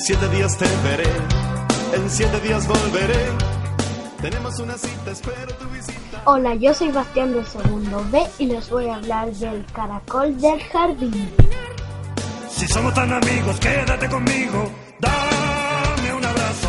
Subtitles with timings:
[0.00, 1.10] Siete días te veré,
[1.94, 3.26] en siete días volveré.
[4.20, 6.22] Tenemos una cita, espero tu visita.
[6.24, 10.60] Hola, yo soy Bastián del segundo B y les voy a hablar del caracol del
[10.64, 11.30] jardín.
[12.48, 14.70] Si somos tan amigos, quédate conmigo.
[15.00, 16.68] Dame un abrazo.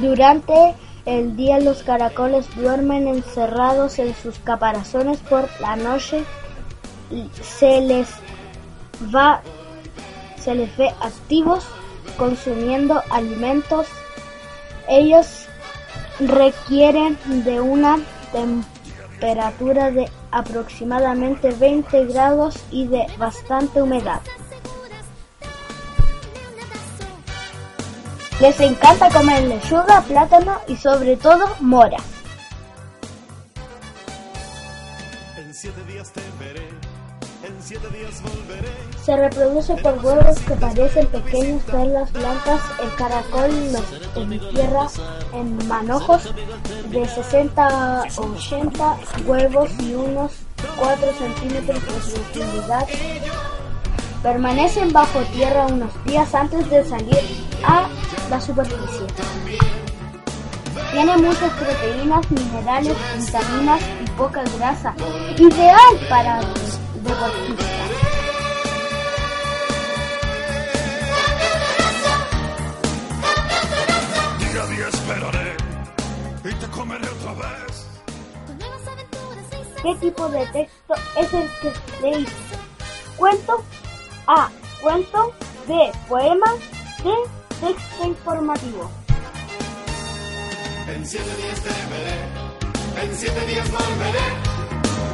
[0.00, 6.24] Durante el día los caracoles duermen encerrados en sus caparazones por la noche
[7.42, 8.08] se les
[9.14, 9.42] va
[10.40, 11.64] se les ve activos
[12.16, 13.86] consumiendo alimentos
[14.90, 15.46] ellos
[16.18, 17.98] requieren de una
[18.32, 24.20] temperatura de aproximadamente 20 grados y de bastante humedad.
[28.40, 31.98] Les encanta comer lechuga, plátano y sobre todo mora.
[35.36, 36.20] En siete días te
[39.04, 42.60] Se reproduce por huevos que parecen pequeñas perlas blancas.
[42.82, 44.86] El caracol los entierra
[45.32, 46.34] en manojos
[46.90, 50.32] de 60 a 80 huevos y unos
[50.78, 52.86] 4 centímetros de profundidad.
[54.22, 57.18] Permanecen bajo tierra unos días antes de salir
[57.64, 57.88] a
[58.28, 59.06] la superficie.
[60.92, 64.92] Tiene muchas proteínas, minerales, vitaminas y poca grasa.
[65.38, 66.40] Ideal para
[67.02, 67.66] deportistas.
[74.38, 75.56] Día a día esperaré
[76.44, 77.86] y te comeré otra vez.
[79.82, 82.28] ¿Qué tipo de texto es el que leéis?
[83.16, 83.64] ¿Cuento?
[84.26, 84.50] A.
[84.82, 85.32] Cuento.
[85.66, 85.92] B.
[86.08, 86.54] Poema.
[87.02, 87.10] C.
[87.60, 88.90] Texto informativo.
[90.88, 94.18] En siete días te veré, en siete días volveré.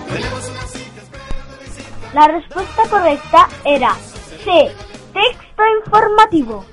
[0.08, 0.66] Tenemos una
[2.16, 3.94] La respuesta correcta era
[4.42, 4.70] C.
[5.12, 6.64] Texto informativo.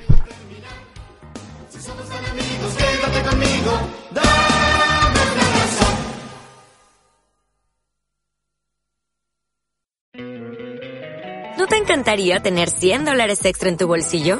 [11.57, 14.39] ¿No te encantaría tener 100 dólares extra en tu bolsillo?